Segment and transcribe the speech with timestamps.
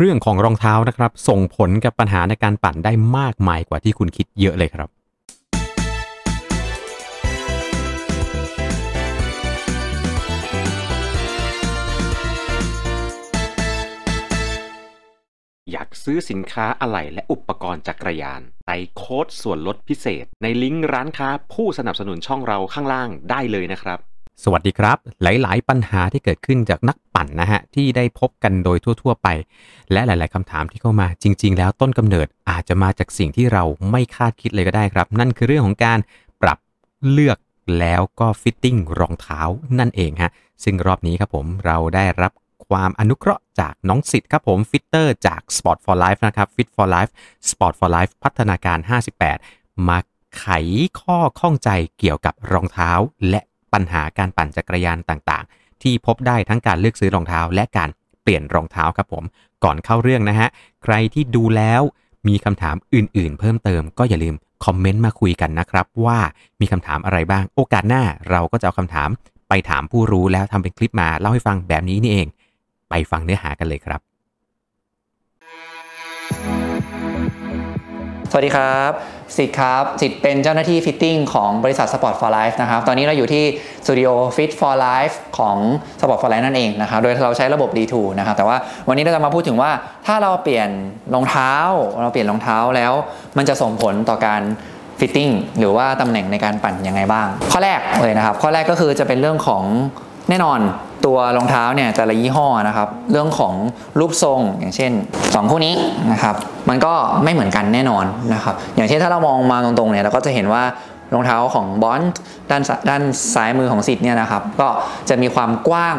[0.00, 4.88] เรื่องของรองเท้านะครับ ส่งผลกับปัญหาในการปั่นได้มากมายกว่าที่คุณคิดเยอะเลยครับ
[15.72, 24.00] อยากซื้อสินค้าอะไหล่และอุปกรณ์จักรยานใส่โค้ดส่วนลดพิเศษ ในลิงก์ร้านค้าผู้สนับสนุนช่องเราข้างล่างได้เลยนะครับ
[24.44, 29.28] สวัสดีครับ หลาย ๆ ปัญหาที่เกิดขึ้นจากนักปั่นนะฮะที่ได้พบกันโดยทั่ว ๆ ไป
[29.92, 35.98] และหลาย ๆคำถามที่เข้ามาจริง ๆ แล้วต้นกำเนิดอาจจะมาจากสิ่งที่เราไม่คาดคิดเลยก็ได้ครับ นั่นคือเรื่องของการ
[36.42, 36.58] ปรับ
[37.10, 37.38] เลือก
[37.78, 39.40] แล้วก็ fitting รองเท้า
[39.78, 40.30] นั่นเองฮะ
[40.64, 42.32] ซึ่งรอบนี้ครับผมเราได้รับ
[42.68, 47.12] ความอนุเคราะห์จากน้องสิทธิ์ครับผม fitter จาก Sport for Life นะครับ Fit for Life
[47.50, 48.78] Sport for Life พัฒนาการ
[49.32, 49.98] 58 มา
[50.38, 50.46] ไข
[51.00, 52.90] ข้อข้องใจเกี่ยวกับรองเท้า
[53.30, 53.40] และ
[53.76, 57.88] ปัญหาการปั่นจักรยานต่างๆ ที่พบได้ทั้งการเลือกซื้อรองเท้า และการ
[58.22, 59.24] เปลี่ยนรองเท้าครับผม
[59.64, 60.48] ก่อนเข้าเรื่องนะฮะ
[60.84, 61.82] ใครที่ดูแล้ว
[62.28, 66.18] มีคำถามอื่นๆ เพิ่มเติมก็อย่าลืมคอมเมนต์มาคุยกันนะครับว่า
[66.60, 69.08] มีคำถามอะไรบ้าง โอกาสหน้าเราก็จะเอาคำถาม
[69.48, 72.26] ไปถามผู้รู้แล้วทำเป็นคลิปมาเล่าให้ฟังแบบนี้นี่เอง
[72.88, 74.00] ไปฟังเนื้อหากันเลยครับ
[78.36, 78.92] วัสดีครับ
[79.36, 83.44] สิทธิ์ครับสิทธิ์เป็นเจ้าหน้าที่ fitting ของบริษัท Sport for Life นะครับ ตอนนี้เราอยู่ที่
[83.84, 85.56] สตูดิโอ Fit for Life ของ
[86.00, 88.56] Sport for Life นั่นเองนะครับ โดยเราใช้ระบบ D2 นะครับ แต่ว่า
[88.88, 89.70] วันนี้เราจะมาพูดถึงว่า
[90.06, 90.68] ถ้าเราเปลี่ยน
[91.14, 91.52] รองเท้า
[92.02, 92.92] เราเปลี่ยนรองเท้าแล้ว
[93.36, 94.42] มันจะส่งผลต่อการ
[95.00, 99.62] fitting หรือว่าตำแหน่งในการปั่นยังไงบ้าง ข้อแรกเลยนะครับ ข้อแรกก็คือจะเป็นเรื่องของ
[100.30, 100.58] แน่นอน
[101.06, 103.54] ตัวรองเท้าเนี่ยแต่ละยี่ห้อนะครับ เรื่องของ
[103.98, 104.92] รูปทรงอย่างเช่น
[105.24, 105.74] 2คู่นี้
[106.12, 106.34] นะครับ
[106.68, 106.92] มันก็
[107.24, 110.62] ไม่เหมือนกันแน่นอนนะครับ อย่างเช่นถ้าเรามองมาตรงๆเนี่ยเราก็จะเห็นว่า
[111.14, 112.00] รองเท้าของ Bont
[112.50, 113.02] ด้านด้าน
[113.34, 114.68] ซ้ายมือของสิทธิ์เนี่ยนะครับ ก็
[115.08, 115.96] จะมีความกว้าง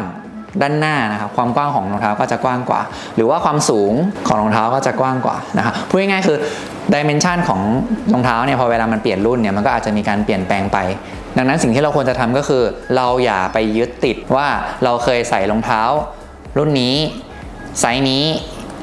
[0.60, 2.80] ด้านหน้านะครับความกว้างของรองเท้าก็จะกว้างกว่า
[3.16, 3.92] หรือว่าความสูง
[4.26, 6.38] ของรองเท้าก็จะกว้างกว่านะครับพูดง่ายๆคือ
[6.94, 7.60] dimension ของ
[8.12, 10.78] รองเท้าเนี่ยพอเวลามันเปลี่ยนรุ่นเนี่ยมันก็อาจจะมีการเปลี่ยนแปลงไป
[11.36, 12.62] ดังนั้นสิ่งที่เราควรจะทำก็คือ
[12.96, 14.46] เราอย่าไปยึดติดว่า
[14.84, 15.82] เราเคยใส่รองเท้า
[16.58, 16.96] รุ่นนี้
[17.80, 18.24] ไซส์นี้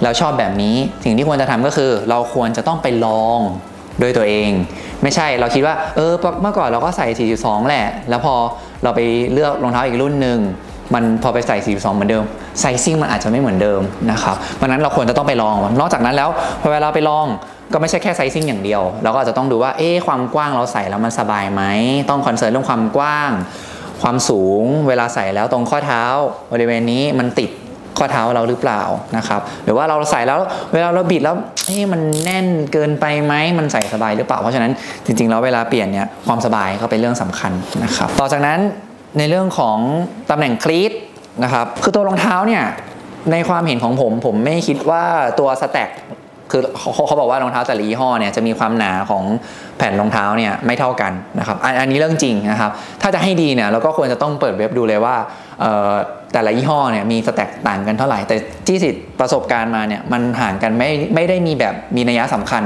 [0.03, 3.39] เราชอบแบบนี้ สิ่งที่ควรจะทำก็คือ เราควรจะต้องไปลอง
[4.01, 4.49] ด้วยตัวเอง
[5.03, 8.35] ไม่ใช่เราคิดว่าเออเมื่อก่อนเราก็ใส่ 42 แหละ แล้วพอ
[8.83, 9.01] เราไป
[9.33, 10.39] เลือกรองเท้าอีกรุ่นหนึ่ง
[10.95, 12.23] มันพอไปใส่42เหมือนเดิม
[12.59, 16.29] ไซซิ่งมันอาจจะไม่เหมือนเดิมนะครับเพราะนั้นเราควรจะต้องไปลอง นอกจากนั้นแล้ว
[16.61, 17.25] พอเวลาไปลอง
[17.73, 21.61] ก็ไม่ใช่แค่ไซซิ่งอย่างเดียว เราก็อาจจะต้องดูว่าเอ๊ความกว้างเราใส่แล้วมันสบายไหม
[22.09, 23.31] ต้องคอนเซิร์นเรื่องความกว้าง
[24.01, 26.03] ความสูง เวลาใส่แล้วตรงข้อเท้า
[26.53, 27.49] บริเวณนี้มันติด
[27.97, 28.81] ข้อเท้าเราหรือเปล่า
[29.17, 30.39] นะครับ หรือว่าเราใส่แล้ว
[30.73, 31.35] เวลาเราบิดแล้ว
[31.65, 34.71] เอ๊มันแน่นเกินไปไหมมันใส่สบายหรือเปล่า เพราะฉะนั้น
[35.05, 37.51] จริงๆแล้วเวลาเปลี่ยนเนี่ยความสบายก็เป็นเรื่องสำคัญ
[37.83, 38.59] นะครับ ต่อจากนั้น
[39.17, 39.77] ในเรื่องของ
[40.29, 40.91] ตำแหน่งคลีต
[41.43, 42.63] นะครับคือตัวรองเท้าเนี่ย
[43.31, 45.03] ในความเห็นของผมผมไม่คิดว่า
[45.39, 45.89] ตัวสแต็ก
[46.51, 49.23] คือเขาเขาบอกว่ารองเท้าแต่ละยี่ห้อเนี่ยจะมีความหนาของ
[49.77, 52.71] แผ่นรองเท้าเนี่ยไม่เท่ากันนะครับอันอันนี้เรื่องจริงนะครับ
[53.01, 55.15] ถ้าจะให้ดีเนี่ยเราก็ควรจะต้องเปิดเว็บดูเลยว่า
[56.35, 58.35] แต่ละยี่ห้อเนี่ยมี stack ต่างกันเท่าไหร่ แต่
[58.67, 62.63] ที่สิทธิ์ประสบการณ์มาเนี่ยมันห่างกันไม่ไม่ได้มีแบบมีนัยสำคัญ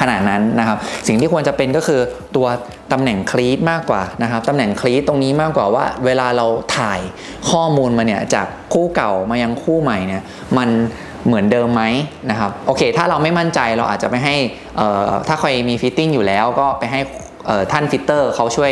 [0.00, 2.00] ขนาดนั้นนะครับ สิ่งที่ควรจะเป็นก็คือ
[2.36, 2.46] ตัว
[2.92, 6.46] ตำแหน่ง cleat มากกว่านะครับตำแหน่ง cleat ตรงนี้มากกว่าว่า เวลาเรา
[6.76, 7.00] ถ่าย
[7.50, 10.22] ข้อมูลมาเนี่ยจากคู่เก่ามายังคู่ใหม่เนี่ย
[10.58, 10.68] มัน
[11.26, 11.82] เหมือนเดิมไหม
[12.30, 14.36] นะครับโอเค ถ้าเราไม่มั่นใจเราอาจจะไปให้
[15.28, 17.00] ถ้าใครมี fitting อยู่แล้วก็ไปให้
[17.72, 18.70] ท่าน fitter เขาช่วย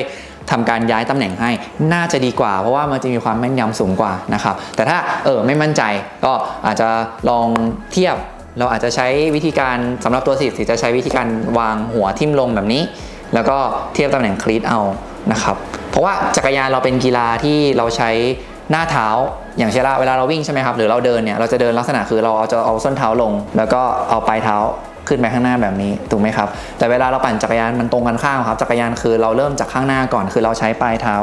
[0.51, 1.51] ทำการย้ายตำแหน่งให้
[1.93, 5.83] น่าจะดีกว่า เพราะว่ามันจะมีความแม่นยำสูงกว่านะครับแต่ถ้าเออไม่มั่นใจ
[6.25, 6.33] ก็
[6.67, 6.89] อาจจะ
[7.31, 7.47] ลอง
[7.93, 8.17] เทียบ
[8.59, 12.83] เราอาจจะใช้วิธีการสำหรับตัวสิทธิ์จะใช้วิธีการวางหัวทิ่มลงแบบนี้
[13.35, 13.59] แล้วก็
[13.95, 14.81] เทียบตำแหน่งคลีตเอา
[15.33, 15.57] นะครับ
[15.91, 18.11] เพราะว่าจักรยานเราเป็นกีฬาที่เราใช้
[18.71, 19.09] หน้าเท้า
[19.59, 24.57] อย่างเช่นเวลาเราวิ่งใช่ไหมครับหรือเราเดินเนี่ยเราจะเดินลักษณะคือเราเอาจะเอาส้นเท้าลง แล้วก็เอาปลายเท้า
[25.09, 31.17] ขึ้นไปข้างหน้าแบบนี้ถูกไหมครับแต่เวลาเราปั่นจักรยานมันตรงกันข้ามครับจักรยานคือเราเริ่มจากข้างหน้าก่อน คือเราใช้ปลายเท้า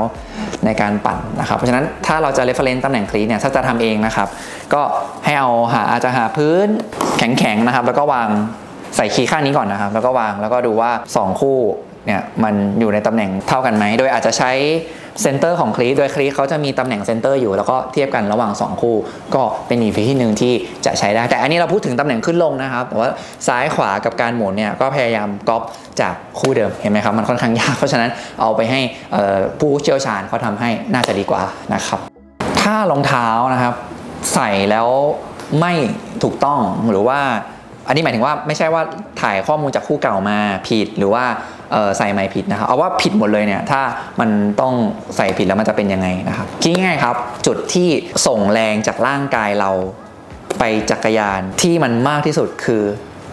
[0.66, 4.28] ในการปั่นนะครับเพราะฉะนั้นถ้าเราจะ reference ตำแหน่ง cleat เนี่ยถ้าจะทำเองนะครับ
[4.74, 4.82] ก็
[5.26, 6.68] ให้เอาหาอาจจะหาพื้น
[7.18, 8.30] แข็งๆนะครับ แล้วก็วาง
[8.96, 11.58] ใส่คีย์ข้างนี้ก่อนนะครับ แล้วก็วางแล้วก็ดูว่า 2 คู่
[12.08, 14.52] เนี่ยมันอยู่ในตำแหน่งเท่ากันไหมโดยอาจจะใช้
[15.22, 18.96] center ของ cleat โดย cleat เขาจะมีตำแหน่ง center อยู่ แล้วก็เทียบกันระหว่าง 2 คู่
[19.36, 20.54] ก็เป็นอีกวิธีหนึ่งที่
[20.86, 23.10] จะใช้ได้ แต่อันนี้เราพูดถึงตำแหน่งขึ้นลงนะครับ แต่ว่า
[23.48, 25.62] ซ้ายขวากับการหมุนเนี่ยก็พยายามก๊อป
[26.02, 28.10] จากคู่เดิมเห็นไหมครับมันค่อนข้างยากเพราะฉะนั้น
[28.42, 28.80] เอาไปให้
[29.60, 31.42] ผู้เชี่ยวชาญเขาทำให้น่าจะดีกว่า
[31.74, 32.00] นะครับ
[32.62, 33.74] ถ้ารองเท้านะครับ
[34.34, 34.88] ใส่แล้ว
[35.60, 35.74] ไม่
[36.24, 36.60] ถูกต้อง
[36.92, 37.20] หรือว่า
[37.88, 38.82] อันนี้หมายถึงว่าไม่ใช่ว่า
[39.22, 40.38] ถ่ายข้อมูลจากคู่เก่ามา
[40.68, 41.24] ผิดหรือว่า
[41.98, 43.82] ใส่ไม่ผิดนะครับเอาว่าผิดหมดเลยเนี่ยถ้า
[44.20, 44.30] มัน
[44.62, 44.74] ต้อง
[45.18, 47.16] ใส่ผิดแล้วมันจะเป็นยังไงนะครับคิดง่ายครับ
[47.48, 47.90] จุดที่
[48.28, 49.72] ส่งแรงจากร่างกายเรา
[50.60, 52.84] ไปจักรยานที่มันมากที่สุดคือ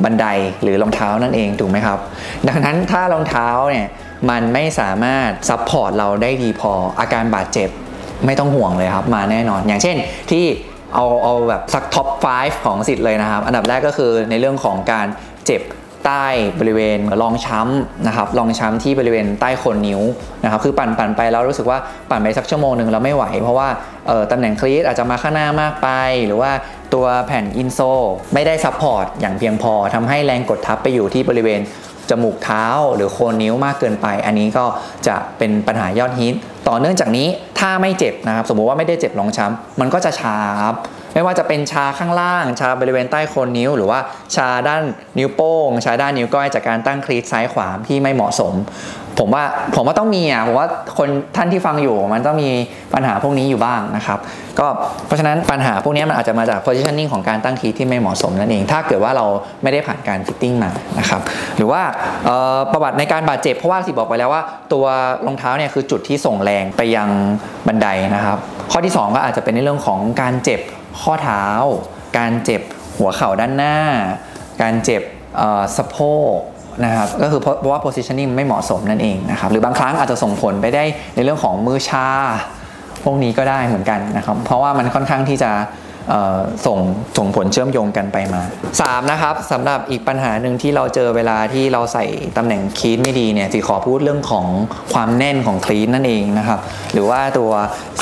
[0.05, 0.27] บันได
[0.63, 1.99] หรือรองเท้านั่นเองถูกไหมครับ
[2.49, 3.87] ดังนั้นถ้ารองเท้าเนี่ย
[4.31, 7.69] มันไม่สามารถ support เราได้ดีพออาการบาดเจ็บ
[8.27, 9.97] ไม่ต้องห่วงเลยครับ มาแน่นอน อย่างเช่น
[10.31, 10.45] ที่
[10.95, 12.09] เอาเอาแบบสัก top
[12.39, 15.07] 5 ของสิทธิ์เลยนะครับ อันดับแรกก็คือในเรื่องของการ
[15.47, 15.63] เจ็บ
[16.05, 16.27] ใต้
[16.61, 20.01] บริเวณรองช้ำนะครับรองช้ำที่บริเวณใต้โคนนิ้ว
[20.45, 21.79] นะครับคือปั่นปั่นไปแล้วรู้สึกว่า
[22.11, 23.69] ปั่นไปสักชั่วโมงหนึ่งแล้วไม่ไหว เพราะว่า
[24.31, 25.89] ตำแหน่ง cleat อาจจะมาข้างหน้ามากไป
[26.27, 26.51] หรือว่า
[26.95, 27.81] ตัวแผ่น insole
[28.35, 31.61] ไม่ได้ support อย่างเพียงพอทำให้แรงกดทับไปอยู่ที่บริเวณ
[32.11, 34.65] จมูกเท้าหรือโคนนิ้วมากเกินไป อันนี้ก็
[35.07, 36.35] จะเป็นปัญหายอดฮิต
[36.69, 37.27] ต่อเนื่องจากนี้
[37.59, 40.77] ถ้าไม่เจ็บนะครับ สมมุติว่าไม่ได้เจ็บรองช้ำมันก็จะชาครับ
[41.15, 43.99] ไม่ว่าจะเป็นชาข้างล่าง ชาบริเวณใต้โคนนิ้ว หรือว่า
[44.37, 44.83] ชาด้าน
[45.19, 48.55] นิ้วโป้ง ชาด้านนิ้วก้อยจากการตั้ง cleat ซ้ายขวาที่ไม่เหมาะสม
[49.19, 50.69] ผมว่าผมว่าต้องมีอะผมว่า
[50.99, 52.51] คนท่านที่ฟังอยู่มันต้องมี
[52.95, 54.19] ปัญหาพวกนี้อยู่บ้างนะครับ
[54.59, 54.67] ก็
[55.07, 59.27] เพราะฉะนั้นปัญหาพวกนี้มันอาจจะมาจาก positioning ของการตั้งคีย์ที่ไม่เหมาะสมนั่นเอง ถ้าเกิดว่าเรา
[59.63, 61.21] ไม่ได้ผ่านการฟิตติ้งมานะครับ
[61.57, 61.83] หรือว่า
[62.73, 64.43] ประวัติในการบาดเจ็บเพราะว่าสิบอกไปแล้วว่า
[64.73, 64.85] ตัว
[65.27, 67.09] รองเท้าเนี่ยคือจุดที่ส่งแรงไปยัง
[67.67, 67.87] บันได
[68.17, 68.39] นะครับ
[68.73, 70.61] ข้อที่ 2 ก็อาจจะเป็นในเรื่องของการเจ็บ
[71.01, 71.45] ข้อเท้า
[72.19, 72.63] การเจ็บ
[72.99, 73.77] หัวเข่าด้านหน้า
[74.63, 75.03] การเจ็บ
[75.77, 75.99] สะโพ
[76.35, 76.37] ก
[76.85, 80.85] นะครับก็คือเพราะว่า positioning ไม่เหมาะสมนั่นเองนะครับหรือบางครั้งอาจจะส่งผลไปได้
[81.15, 82.07] ในเรื่องของมือชา
[83.05, 85.51] พวกนี้ก็ได้เหมือนกันนะครับ เพราะว่ามันค่อนข้างที่จะ
[86.67, 86.79] ส่ง
[87.19, 88.43] ส่งผลเชื่อมโยงกันไปมา
[88.77, 92.05] 3 นะครับสำหรับอีกปัญหาหนึ่งที่เราเจอเวลาที่เราใส่
[92.37, 94.47] ตำแหน่งคีนไม่ดีเนี่ยจีขอพูดเรื่องของ
[94.93, 96.61] ความแน่นของคลีนนั่นเองนะครับ
[96.93, 97.51] หรือว่าตัว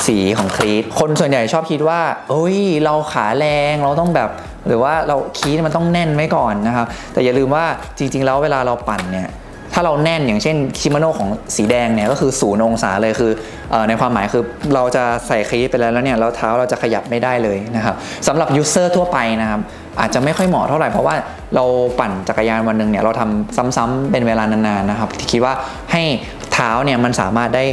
[0.05, 4.29] สีของคลีนคนส่วนใหญ่ชอบคิดว่าเอ้ย เราขาแรงเราต้องแบบ
[4.67, 7.65] หรือว่าเราคีย์มันต้องแน่นไว้ก่อนนะครับ แต่อย่าลืมว่า
[7.97, 9.29] จริง ๆ แล้วเวลาเราปั่นเนี่ย
[9.73, 13.31] ถ้าเราแน่นอย่างเช่น Shimano ของสีแดงเนี่ยก็คือศูนย์องศาเลยคือ
[13.73, 14.43] อในความหมายคือ
[14.75, 17.95] เราจะใส่คีย์ไปแล้วแล้วเนี่ยแล้วเท้าเราจะขยับไม่ได้เลยนะครับ
[18.27, 19.61] สำหรับ user ทั่วไปนะครับ
[19.99, 21.15] อาจจะไม่ค่อยเหมาะเท่าไหร่เพราะว่า
[21.55, 21.63] เรา
[21.99, 25.53] ปั่นจักรยานวันหนึ่งเนี่ยเราทำซ้ำๆเป็นเวลานานๆนะครับคิดว่า
[25.91, 26.03] ให้
[26.53, 27.65] เท้าเนี่ยมันสามารถได้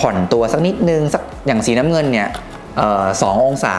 [0.00, 2.28] ผ่อนตัวสักนิดนึงสักอย่างสีน้ำเงินเนี่ย
[3.22, 3.74] สององศา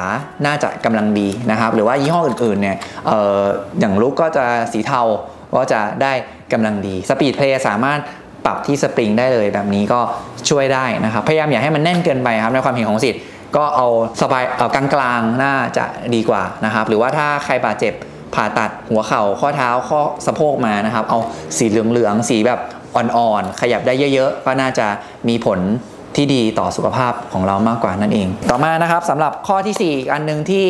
[0.46, 2.78] น่าจะกำลังดีนะครับหรือว่ายี่ห้ออื่นๆเนี่ย
[3.10, 3.42] ออ
[3.80, 5.02] อย่าง Look ก็จะสีเทา
[5.56, 6.14] ก็จะได้
[6.54, 8.00] กำลังดี Speedplay สามารถ
[8.46, 10.00] ปรับที่สปริงได้เลยแบบนี้ก็
[10.50, 13.22] ช่วยได้นะครับพยายามอย่าให้มันแน่นเกินไปครับในความเห็นของสิทธิ์
[13.56, 13.88] ก็เอา
[14.22, 14.86] สบายเอากลา
[15.18, 17.94] งๆน่าจะดีกว่านะครับ หรือว่าถ้าใครบาดเจ็บ
[18.36, 21.20] ผ่าตัดหัวเข่าข้อเท้าข้อสะโพกมานะครับ เอา
[21.58, 22.60] สีเหลืองๆสีแบบ
[22.96, 24.88] อ่อนๆ ขยับได้เยอะๆ ก็น่าจะ
[25.30, 25.60] มีผล
[26.16, 30.68] ที่ดีต่อสุขภาพของเรามากกว่านั่นเอง ต่อมานะครับสำหรับข้อที่ 4 อีกอันหนึ่งที่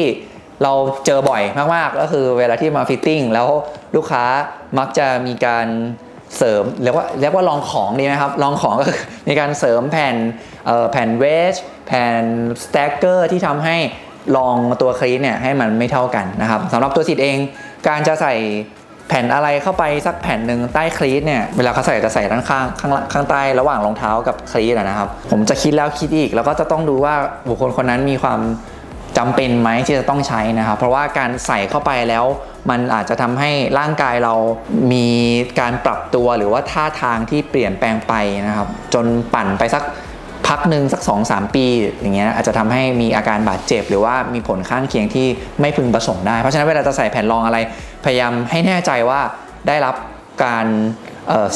[0.63, 0.73] เรา
[1.05, 1.43] เจอบ่อย
[1.75, 3.47] มากๆ ก็คือเวลาที่มา fitting แล้ว
[3.95, 4.23] ลูกค้า
[4.77, 5.67] มักจะมีการ
[6.37, 10.15] เสริมเรียกว่าเรียกว่าลองของดีไหมครับลองของก็คือมีการเสริมแผ่น
[10.91, 11.55] แผ่น wedge
[11.87, 12.23] แผ่น
[12.63, 13.77] stacker ที่ทำให้
[14.37, 17.37] รองตัว cleat เนี่ยให้มันไม่เท่ากันนะครับสำหรับตัวสิทธิ์เอง
[17.87, 18.35] การจะใส่
[19.07, 27.15] แผ่นอะไรเข้าไปสักแผ่นหนึ่งใต้คลีทเนี่ยเวลาเขาใส่จะใส่ด้านข้างข้างข้างใต้ระหว่างรองเท้ากับคลีทอะนะครับ ผมจะคิดแล้วคิดอีก แล้วก็จะต้องดูว่า
[27.49, 28.39] บุคคลคนนั้นมีความ
[29.17, 32.25] จำเป็นไหมที่จะต้องใช้นะครับ เพราะว่าการใส่เข้าไปแล้ว
[32.69, 34.33] มันอาจจะทำให้ร่างกายเรา
[34.93, 35.07] มี
[35.59, 38.13] การปรับตัวหรือว่าท่าทางที่เปลี่ยนแปลงไป
[38.47, 39.83] นะครับ จนปั่นไปสัก
[40.47, 41.65] พักหนึ่งสัก 2-3 ปี
[42.01, 45.27] อย่างเงี้ยอาจจะทำให้มีอาการบาดเจ็บ หรือว่ามีผลข้างเคียงที่
[45.61, 47.57] ไม่พึงประสงค์ได้ เพราะฉะนั้นเวลาจะใส่แผ่นรองอะไร
[48.05, 49.19] พยายามให้แน่ใจว่า
[49.67, 49.95] ได้รับ
[50.45, 50.65] การ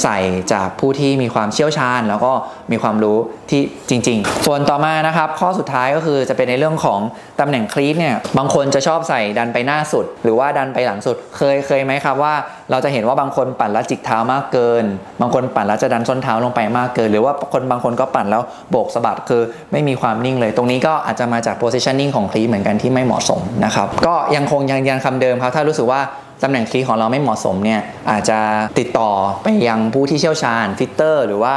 [0.03, 0.17] ใส่
[0.53, 2.31] จากผู้ที่มีความเชี่ยวชาญ แล้วก็
[2.72, 3.17] มีความรู้
[3.50, 7.00] ที่จริง ๆ ส่วนต่อมานะครับ ข้อสุดท้ายก็คือจะเป็นในเรื่องของ
[7.39, 12.34] ตำแหน่งคลีทเนี่ยบางคนจะชอบใส่ดันไปหน้าสุด หรือว่าดันไปหลังสุดเคยเคยไหมครับว่า
[12.72, 14.84] เราจะเห็นว่าบางคนปั่นแล้วจิกเท้ามากเกิน
[15.22, 18.41] บางคนปั่นแล้วจะดันส้นเท้าลงไปมากเกิน หรือว่าคนบางคนก็ปั่นแล้ว
[18.72, 19.41] โบกสะบัดคือ
[19.72, 26.01] ไม่มีความนิ่งเลย ตรงนี้ก็อาจจะมาจาก positioning ของคลีทเหมือนกันที่ไม่เหมาะสมนะครับก็ยังคงยังยันคำเดิมครับถ้ารู้สึกว่า
[26.44, 28.39] ตำแหน่งคลีของเราไม่เหมาะสมเนี่ยอาจจะ
[28.80, 29.10] ติดต่อ
[29.44, 31.56] ไปยังผู้ที่เชี่ยวชาญฟิตเตอร์หรือว่า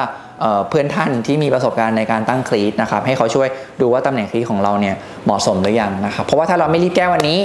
[0.68, 3.48] เพื่อนท่านที่มีประสบการณ์ในการตั้งคลีตนะครับให้เขาช่วย
[3.80, 4.94] ดูว่าตำแหน่งคลีของเราเนี่ย
[5.24, 7.38] เหมาะสมหรือยังนะครับเพราะว่าถ้าเราไม่รีบแก้วันนี้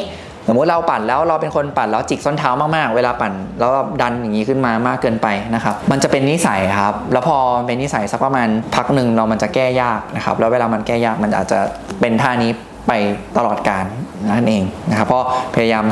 [0.48, 3.72] สมมติเราปั่นแล้วเราเป็นคนปั่นแล้วจิกส้นเท้ามากๆ เวลาปั่นแล้ว
[4.02, 11.60] ดันอย่างนี้ขึ้นมามากเกินไปนะครับมันจะเป็นนิสัยครับแล้วพอเป็นนิสัยสักประมาณพักหนึ่งเรามันจะแก้ยากนะครับแล้วเวลามันแก้ยากมันอาจจะ
[12.02, 12.52] เป็นท่านี้
[12.88, 12.92] ไป
[13.38, 13.86] ตลอดการ
[14.30, 15.24] นั่นเองนะครับเพราะ
[15.56, 15.86] พยายาม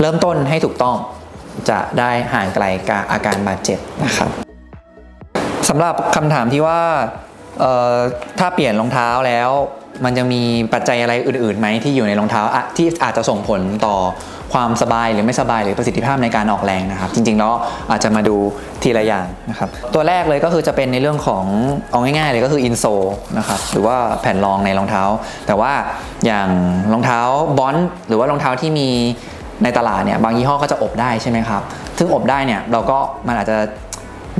[0.00, 0.96] เริ่มต้นให้ถูกต้อง
[1.70, 4.30] จะได้ห่างไกลกับอาการบาดเจ็บนะครับ
[5.68, 6.80] สำหรับคำถามที่ว่า
[8.38, 9.50] ถ้าเปลี่ยนรองเท้าแล้ว
[10.04, 10.42] มันจะมี
[10.72, 12.42] ปัจจัยอะไรอื่นๆไหมที่อยู่ในรองเท้า
[12.76, 13.96] ที่อาจจะส่งผลต่อ
[14.52, 17.52] ความสบายหรือไม่สบายหรือประสิทธิภาพในการออกแรงนะครับ จริงๆแล้ว
[17.90, 18.36] อาจจะมาดู
[18.82, 21.44] ทีละอย่างนะครับตัวแรกเลยก็คือจะเป็นในเรื่องของ
[21.90, 22.84] เอาง่ายๆเลยก็คือ insole
[23.38, 25.02] นะครับหรือว่าแผ่นรองในรองเท้า
[25.46, 25.72] แต่ว่า
[26.26, 26.48] อย่าง
[26.92, 27.20] รองเท้า
[27.58, 27.76] Bont
[28.08, 28.88] หรือว่ารองเท้าที่มี
[29.62, 31.62] ในตลาดเนี่ยบางยี่ห้อก็จะอบได้ใช่ไหมครับ
[31.98, 33.56] ซึ่งอบได้เนี่ยเราก็มันอาจจะ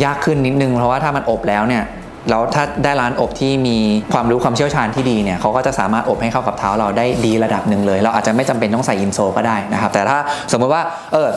[0.05, 1.85] ยากขึ้นนิดนึงเพราะว่าถ้ามันอบแล้วเนี่ย
[2.31, 3.77] แล้วถ้าได้ร้านอบที่มี
[4.13, 10.19] ความรู้ความเชี่ยวชาญที่ดีเนี่ยเขาก็จะสามารถอบให้เข้ากับเท้าเราได้ดีระดับหนึ่งเลย เราอาจจะไม่จำเป็นต้องใส่ insole ก็ได้นะครับ แต่ถ้า
[10.53, 10.83] สมมติว่า
[11.13, 11.29] เออ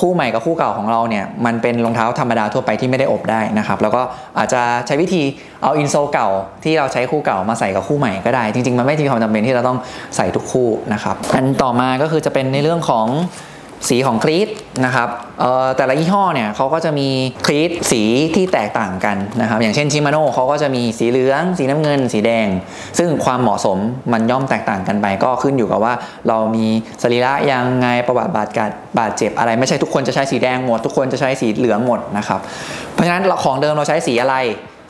[0.00, 4.02] คู่ใหม่กับคู่เก่าของเราเนี่ยมันเป็นรองเท้าธรรมดาทั่วไปที่ไม่ได้อบได้นะครับแล้วก็
[4.38, 5.22] อาจจะใช้วิธี
[5.62, 6.28] เอาอินโซเก่า
[6.64, 9.78] ที่เราใช้คู่เก่ามาใส่กับคู่ใหม่ก็ได้ จริง ๆ มันไม่มีความจำเป็นที่เราต้อง
[10.16, 13.06] ใส่ทุกคู่นะครับอันต่อมาก็คือจะเป็นในเรื่องของ
[13.88, 14.48] สีของคลีต
[14.84, 15.08] นะครับ
[15.76, 17.08] แต่ละยี่ห้อเนี่ยเขาก็จะมี
[17.46, 18.02] คลีตสี
[18.34, 22.46] ที่แตกต่างกันนะครับ อย่างเช่นชิมาโน่เขาก็จะมีสีเหลือง สีน้ำเงิน สีแดง
[22.98, 23.78] ซึ่งความเหมาะสม
[24.12, 25.94] มันย่อมแตกต่างกันไป ก็ขึ้นอยู่กับว่า
[26.28, 26.66] เรามี
[27.02, 32.40] สรีระยังไงประวัติบาดกัดบาดเจ็บอะไรไม่ใช่ทุกคนจะใช้สีแดงหมด ทุกคนจะใช้สีเหลืองหมดนะครับ
[32.92, 34.36] เพราะฉะนั้นเราของเดิมเราใช้สีอะไร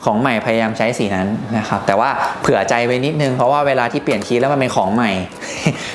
[0.05, 1.27] ของใหม่พยายามใช้สีนั้น
[1.57, 2.09] นะครับแต่ว่า
[2.41, 5.11] เผื่อใจไว้นิดนึงเพราะว่าเวลาที่เปลี่ยนคีย์แล้วมันเป็นของใหม่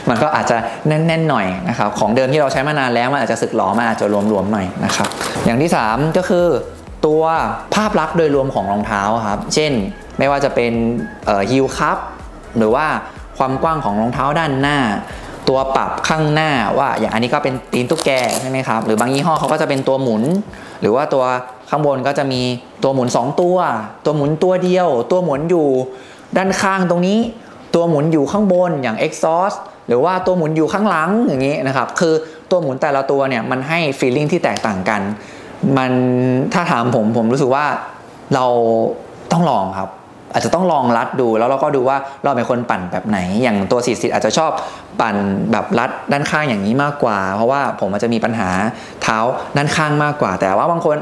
[0.09, 0.57] มันก็อาจจะ
[0.89, 5.09] แน่นๆหน่อยนะครับของเดิมที่เราใช้มานานแล้วมันอาจจะสึกหลอมันอาจจะรวมๆหน่อยนะครับ
[5.45, 6.47] อย่างที่ 3 ก็คือ
[7.07, 7.23] ตัว
[7.75, 9.73] ภาพลักษณ์โดยรวมของรองเท้าครับเช่น
[10.19, 10.73] ไม่ว่าจะเป็น
[11.51, 11.99] ฮิลคัพ
[12.59, 12.87] หรือว่า
[13.39, 14.79] ความกว้างของรองเท้าด้านหน้า
[15.49, 20.23] ตัวปรับข้างหน้าว่าอย่างอันนี้ก็เป็นตีนตุ๊กแกใช่ไหมครับหรือบางยี่ห้อเขาก็จะเป็นตัวหมุน
[20.81, 21.25] หรือว่าตัว
[21.75, 22.43] ข้างบนก็จะมี
[22.83, 23.57] ตัวหมุน 2 ตัว
[24.05, 25.69] ตัวหมุนตัวเดียว ตัวหมุนอยู่
[26.37, 27.19] ด้านข้างตรงนี้
[27.75, 32.15] ตัวหมุนอยู่ข้างบนอย่าง exhaust หรือว่าตัวหมุนอยู่ข้างหลังอย่างนี้นะครับ คือ
[32.51, 35.01] ตัวหมุนแต่ละตัวเนี่ยมันให้ feeling ที่แตกต่างกัน
[35.77, 35.93] มัน
[36.53, 37.67] ถ้าถามผมผมรู้สึกว่า
[38.35, 38.47] เรา
[39.33, 39.91] ต้องลองครับ
[40.33, 44.51] อาจจะต้องลองรัดดูแล้วเราก็ดูว่าเราเป็นคนปั่นแบบไหน อย่างตัวสีสิทธิ์อาจจะชอบ
[45.01, 45.17] ปั่น
[45.53, 48.51] แบบรัดด้านข้างอย่างนี้มากกว่า เพราะว่าผมอาจจะมีปัญหา
[49.03, 49.19] เท้า
[49.57, 50.97] ด้านข้างมากกว่า แต่ว่าบางคน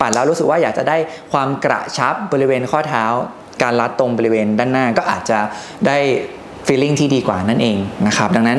[0.00, 0.96] ปั่นแล้วรู้สึกว่าอยากจะได้
[1.32, 3.04] ความกระชับบริเวณข้อเท้า
[3.62, 5.38] การรัดตรงบริเวณด้านหน้าก็อาจจะ
[5.86, 5.98] ได้
[6.66, 8.58] ฟีลลิ่งที่ดีกว่านั่นเองนะครับดังนั้น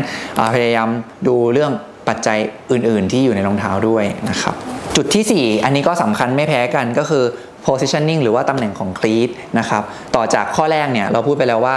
[0.55, 0.89] พยายาม
[1.27, 1.71] ดูเรื่อง
[2.07, 2.37] ปัจจัย
[2.71, 4.55] อื่น ๆ ที่อยู่ในรองเท้าด้วยนะครับ
[4.95, 7.23] จุดที่ 4 อันนี้ก็สำคัญไม่แพ้กันก็คือ
[7.65, 9.83] positioning หรือว่าตำแหน่งของ cleat นะครับ
[10.15, 11.75] ต่อจากข้อแรกเนี่ยเราพูดไปแล้วว่า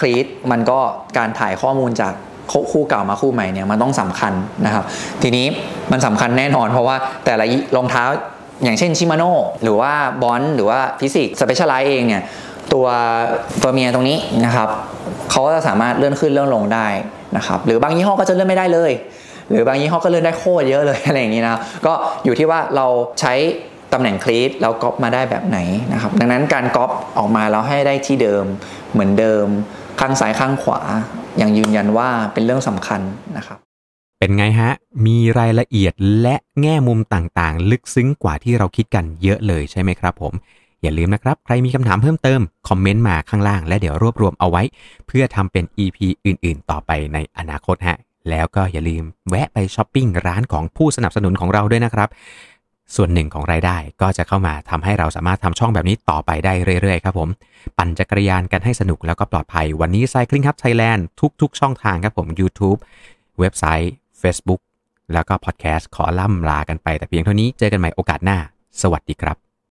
[0.00, 0.78] cleat มันก็
[1.18, 2.12] การถ่ายข้อมูลจาก
[2.72, 4.32] คู่เก่ามาคู่ใหม่เนี่ยมันต้องสำคัญ
[4.66, 4.84] นะครับ
[5.22, 5.46] ทีนี้
[5.92, 7.44] มันสำคัญแน่นอนเพราะว่าแต่ละ
[7.76, 8.04] รองเท้า
[8.64, 9.32] อย่างเช่น Shimano
[9.62, 12.22] หรือว่า Bont หรือว่า Fizik Specialized เองเนี่ย
[12.72, 12.86] ตัว
[13.62, 14.68] ตัวเมียตรงนี้นะครับ
[15.30, 16.86] เขาก็จะสามารถเลื่อนขึ้นเลื่อนลงได้
[17.36, 18.92] นะครับหรือบางยี่ห้อก็จะเลื่อนไม่ได้เลย
[19.50, 21.92] หรือบางยี่ห้อก็เลื่อนได้โคตรเยอะเลยอะไรอย่างนี้นะก็
[22.24, 22.86] อยู่ที่ว่าเรา
[23.20, 23.34] ใช้
[23.92, 25.58] ตำแหน่งคลีตแล้วก๊อปมาได้แบบไหน
[25.92, 28.44] นะครับดังนั้นการก๊อปออกมาแล้วให้ได้ที่เดิม
[28.92, 29.46] เหมือนเดิม
[30.00, 30.80] ข้างซ้ายข้างขวา
[31.40, 33.00] ยังยืนยันว่าเป็นเรื่องสำคัญ
[33.36, 33.58] นะครับ
[34.24, 34.72] เป็นไงฮะ
[35.06, 40.32] มีรายละเอียดและแง่มุมต่างๆ ลึกซึ้งกว่าที่เราคิดกันเยอะเลยใช่ไหมครับผม
[40.82, 44.62] อย่าลืมนะครับ ใครมีคำถามเพิ่มเติม คอมเมนต์มาข้างล่าง และเดี๋ยวรวบรวมเอาไว้
[45.06, 47.96] เพื่อทำเป็น EP อื่นๆ ต่อไปในอนาคตฮะ
[48.30, 52.08] แล้วก็อย่าลืมแวะไปช้อปปิ้งร้านของผู้สนับสนุนของเราด้วยนะครับ
[52.96, 56.52] ส่วนหนึ่งของรายได้ก็จะเข้ามาทำให้เราสามารถทำช่องแบบนี้ต่อไปได้
[56.82, 57.28] เรื่อยๆครับผม
[57.78, 61.00] ปั่นจักรยานกันให้สนุกแล้วก็ปลอดภัย วันนี้ Cycling Hub Thailand
[61.40, 62.78] ทุก ๆ ช่องทางครับผม YouTube
[63.40, 63.92] เว็บไซต์
[64.24, 64.60] Facebook
[65.12, 68.38] แล้วก็พอดแคสต์ขอล่ำลากันไปแต่เพียงเท่านี้เจอกันใหม่โอกาสหน้า
[68.82, 69.43] สวัสดีครับ